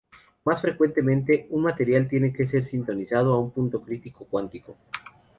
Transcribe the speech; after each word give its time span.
Más 0.45 0.59
frecuentemente, 0.63 1.45
un 1.51 1.61
material 1.61 2.07
tiene 2.07 2.33
que 2.33 2.47
ser 2.47 2.63
sintonizado 2.65 3.35
a 3.35 3.39
un 3.39 3.51
punto 3.51 3.83
crítico 3.83 4.25
cuántico. 4.25 4.75